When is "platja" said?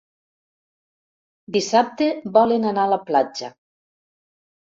3.11-3.51